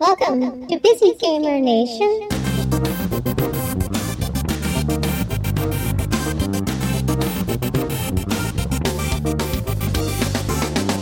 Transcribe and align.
Welcome 0.00 0.68
to 0.68 0.78
Busy 0.78 1.14
Gamer 1.18 1.58
Nation. 1.58 2.28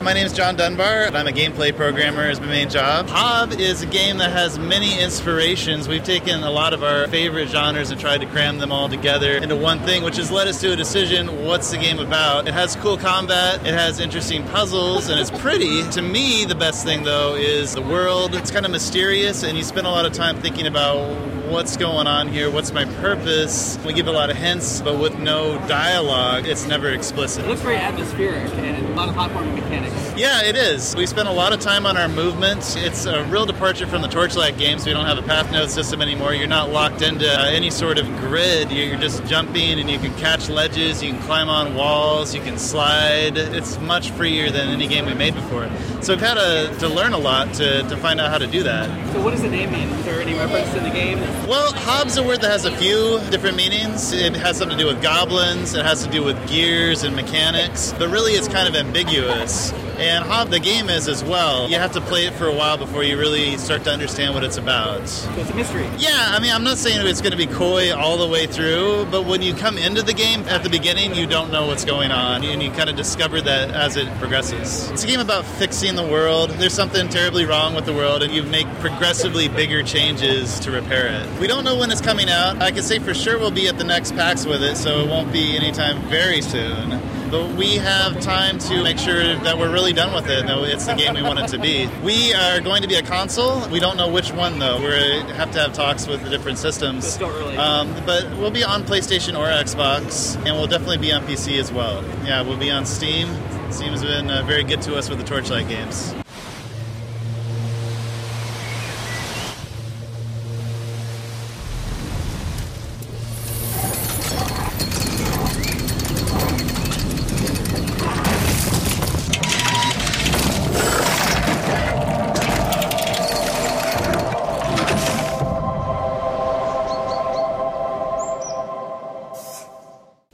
My 0.07 0.13
name 0.13 0.25
is 0.25 0.33
John 0.33 0.55
Dunbar, 0.55 1.09
I'm 1.09 1.27
a 1.27 1.33
gameplay 1.33 1.75
programmer 1.75 2.23
as 2.23 2.39
my 2.39 2.47
main 2.47 2.71
job. 2.71 3.09
Hob 3.09 3.51
is 3.55 3.83
a 3.83 3.87
game 3.87 4.19
that 4.19 4.31
has 4.31 4.57
many 4.57 5.03
inspirations. 5.03 5.89
We've 5.89 6.05
taken 6.05 6.45
a 6.45 6.51
lot 6.51 6.73
of 6.73 6.85
our 6.85 7.09
favorite 7.09 7.49
genres 7.49 7.91
and 7.91 8.01
tried 8.01 8.21
to 8.21 8.27
cram 8.29 8.59
them 8.59 8.71
all 8.71 8.89
together 8.89 9.33
into 9.33 9.57
one 9.57 9.81
thing, 9.81 10.05
which 10.05 10.17
has 10.19 10.31
led 10.31 10.47
us 10.47 10.61
to 10.61 10.73
a 10.73 10.77
decision 10.77 11.45
what's 11.45 11.73
the 11.73 11.79
game 11.79 11.99
about? 11.99 12.47
It 12.47 12.55
has 12.55 12.77
cool 12.77 12.97
combat, 12.97 13.67
it 13.67 13.75
has 13.75 13.99
interesting 13.99 14.45
puzzles, 14.45 15.09
and 15.09 15.19
it's 15.19 15.33
pretty. 15.41 15.83
To 15.91 16.03
me, 16.03 16.45
the 16.45 16.55
best 16.55 16.85
thing, 16.85 17.03
though, 17.03 17.35
is 17.35 17.75
the 17.75 17.83
world. 17.83 18.37
It's 18.37 18.53
kind 18.53 18.65
of 18.65 18.71
mysterious, 18.71 19.43
and 19.43 19.59
you 19.59 19.65
spend 19.65 19.89
a 19.89 19.91
lot 19.91 20.07
of 20.07 20.13
time 20.13 20.41
thinking 20.41 20.69
about 20.69 21.17
what's 21.47 21.77
going 21.77 22.07
on 22.07 22.29
here, 22.29 22.51
what's 22.51 22.73
my 22.73 22.85
purpose. 23.01 23.79
We 23.85 23.93
give 23.93 24.09
a 24.09 24.13
lot 24.13 24.31
of 24.31 24.37
hints, 24.37 24.81
but 24.81 24.99
with 24.99 25.19
no 25.19 25.59
dialogue, 25.67 26.47
it's 26.47 26.67
never 26.67 26.91
explicit. 26.91 27.45
It 27.45 27.49
looks 27.49 27.63
very 27.63 27.77
atmospheric 27.77 28.53
and 28.55 28.87
a 28.87 28.95
lot 28.95 29.09
of 29.09 29.15
platforming 29.15 29.55
mechanics. 29.55 29.96
Yeah, 30.17 30.43
it 30.43 30.57
is. 30.57 30.97
We 30.97 31.07
spend 31.07 31.29
a 31.29 31.33
lot 31.33 31.53
of 31.53 31.61
time 31.61 31.85
on 31.85 31.97
our 31.97 32.09
movement. 32.09 32.77
It's 32.79 33.05
a 33.05 33.25
real 33.25 33.45
departure 33.45 33.87
from 33.87 34.01
the 34.03 34.09
Torchlight 34.09 34.57
games. 34.57 34.87
We 34.87 34.93
don't 34.93 35.05
have 35.05 35.19
a 35.19 35.23
path 35.23 35.53
node 35.53 35.71
system 35.71 36.01
anymore. 36.01 36.33
You're 36.33 36.49
not 36.49 36.71
locked 36.71 37.03
into 37.03 37.29
uh, 37.29 37.47
any 37.47 37.71
sort 37.71 37.99
of 37.99 38.07
grid. 38.19 38.71
You're 38.71 38.97
just 38.97 39.25
jumping 39.27 39.79
and 39.79 39.91
you 39.91 39.99
can 39.99 40.15
catch 40.15 40.49
ledges, 40.49 41.03
you 41.03 41.13
can 41.13 41.21
climb 41.23 41.49
on 41.49 41.75
walls, 41.75 42.35
you 42.35 42.41
can 42.41 42.57
slide. 42.59 43.37
It's 43.37 43.79
much 43.81 44.11
freer 44.13 44.51
than 44.51 44.69
any 44.69 44.89
game 44.89 45.07
we 45.07 45.15
made 45.15 45.35
before. 45.35 45.69
So 46.01 46.15
we've 46.15 46.23
had 46.23 46.35
to, 46.35 46.75
to 46.79 46.89
learn 46.89 47.13
a 47.13 47.19
lot 47.19 47.53
to, 47.55 47.83
to 47.83 47.97
find 47.97 48.21
out 48.21 48.31
how 48.31 48.39
to 48.39 48.47
do 48.47 48.63
that. 48.63 49.13
So, 49.13 49.23
what 49.23 49.33
does 49.33 49.43
the 49.43 49.49
name 49.49 49.73
mean? 49.73 49.89
Is 49.89 50.05
there 50.05 50.21
any 50.21 50.35
reference 50.35 50.73
in 50.75 50.85
the 50.85 50.91
game? 50.91 51.19
Well, 51.47 51.73
Hob's 51.75 52.17
a 52.17 52.23
word 52.23 52.41
that 52.41 52.51
has 52.51 52.65
a 52.65 52.77
few 52.77 53.21
different 53.31 53.57
meanings. 53.57 54.13
It 54.13 54.35
has 54.35 54.57
something 54.57 54.77
to 54.77 54.83
do 54.85 54.89
with 54.89 55.03
goblins, 55.03 55.75
it 55.75 55.85
has 55.85 56.05
to 56.05 56.11
do 56.11 56.23
with 56.23 56.37
gears 56.49 57.03
and 57.03 57.15
mechanics, 57.15 57.93
but 57.99 58.09
really 58.09 58.33
it's 58.33 58.49
kind 58.49 58.69
of 58.69 58.75
ambiguous. 58.75 59.73
And 59.99 60.25
Hob, 60.25 60.51
the 60.51 60.61
game 60.61 60.91
is 60.91 61.09
as 61.09 61.25
well. 61.25 61.71
You 61.71 61.77
have 61.77 61.93
to 61.93 62.01
play 62.03 62.27
it 62.27 62.35
for 62.35 62.47
a 62.47 62.55
while 62.55 62.77
before 62.77 63.03
you 63.03 63.19
really 63.19 63.57
start 63.57 63.85
to 63.85 63.91
understand 63.91 64.35
what 64.35 64.45
it's 64.45 64.59
about. 64.59 65.09
So, 65.09 65.31
it's 65.37 65.51
a 65.51 65.55
mystery. 65.55 65.89
Yeah, 65.97 66.11
I 66.33 66.39
mean, 66.39 66.53
I'm 66.53 66.65
not 66.65 66.77
saying 66.77 67.07
it's 67.07 67.23
going 67.23 67.33
to 67.33 67.39
be 67.39 67.47
coy 67.47 67.95
all 67.95 68.19
the 68.19 68.29
way 68.29 68.47
through, 68.47 69.07
but 69.11 69.25
when 69.25 69.41
you 69.41 69.55
come 69.55 69.79
into 69.79 70.03
the 70.03 70.13
game 70.13 70.43
at 70.49 70.63
the 70.63 70.69
beginning, 70.69 71.15
you 71.15 71.27
don't 71.27 71.51
know 71.51 71.67
what's 71.67 71.85
going 71.87 72.11
on, 72.11 72.45
and 72.45 72.63
you 72.63 72.71
kind 72.73 72.91
of 72.91 72.97
discover 72.97 73.41
that 73.41 73.71
as 73.71 73.97
it 73.97 74.07
progresses. 74.19 74.91
It's 74.91 75.05
a 75.05 75.07
game 75.07 75.21
about 75.21 75.47
fixing 75.47 75.97
the 75.97 76.07
world. 76.07 76.51
There's 76.51 76.75
something 76.75 77.09
terribly 77.09 77.47
wrong 77.47 77.75
with 77.75 77.87
the 77.87 77.95
world, 77.95 78.23
and 78.23 78.35
you 78.35 78.43
make 78.43 78.67
progressively 78.81 79.49
bigger 79.49 79.83
changes 79.83 80.61
to 80.61 80.71
repair 80.71 81.07
it. 81.07 81.41
We 81.41 81.47
don't 81.47 81.65
know 81.65 81.77
when 81.77 81.91
it's 81.91 82.03
coming 82.03 82.29
out. 82.29 82.61
I 82.61 82.71
can 82.71 82.83
say 82.83 82.99
for 82.99 83.15
sure 83.15 83.39
we'll 83.39 83.51
be 83.51 83.69
at 83.69 83.79
the 83.79 83.85
next 83.85 84.13
PAX 84.15 84.45
with 84.45 84.63
it, 84.63 84.77
so 84.77 85.01
it 85.01 85.09
won't 85.09 85.33
be 85.33 85.57
anytime 85.57 86.03
very 86.09 86.43
soon. 86.43 87.01
But 87.31 87.55
we 87.55 87.77
have 87.77 88.21
time 88.21 88.59
to 88.61 88.83
make 88.83 88.99
sure 88.99 89.35
that 89.37 89.59
we're 89.59 89.73
really 89.73 89.93
done 89.93 90.15
with 90.15 90.29
it. 90.29 90.47
That 90.47 90.59
it's 90.59 90.87
the 90.87 90.95
game 90.95 91.15
we 91.15 91.23
want 91.23 91.41
it 91.41 91.49
to 91.49 91.59
be. 91.59 91.89
We 92.05 92.33
are 92.33 92.61
going 92.61 92.83
to 92.83 92.89
be 92.89 92.95
a 92.95 93.03
console. 93.03 93.69
We 93.69 93.81
don't 93.81 93.97
know 93.97 94.09
which 94.09 94.33
one 94.33 94.59
though. 94.59 94.79
We 94.79 95.33
have 95.35 95.51
to 95.53 95.61
have 95.61 95.73
talks 95.73 96.07
with 96.07 96.23
the 96.23 96.31
different 96.31 96.59
systems. 96.59 97.19
Early. 97.21 97.57
Um, 97.57 97.93
but 98.07 98.25
we'll 98.37 98.51
be 98.51 98.63
on 98.63 98.85
PlayStation 98.85 99.39
or 99.39 99.47
Xbox, 99.47 100.37
and 100.47 100.57
we'll 100.57 100.69
definitely 100.69 100.99
be 100.99 101.13
on 101.13 101.23
PC 101.23 101.59
as 101.59 101.73
well. 101.73 102.05
Yeah, 102.25 102.43
we'll 102.43 102.59
be 102.59 102.71
on 102.71 102.87
Steam. 102.87 103.29
Steam 103.71 103.91
has 103.91 104.03
been 104.03 104.31
uh, 104.31 104.43
very 104.43 104.63
good 104.63 104.81
to 104.83 104.97
us 104.97 105.09
with 105.09 105.19
the 105.19 105.25
Torchlight 105.25 105.69
games. 105.69 106.15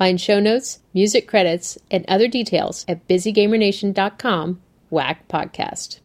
Find 0.02 0.20
show 0.20 0.40
notes, 0.40 0.80
music 0.92 1.28
credits, 1.28 1.78
and 1.88 2.04
other 2.08 2.26
details 2.26 2.84
at 2.88 3.06
busygamernation.com 3.06 4.60
whack 4.90 5.28
podcast. 5.28 6.00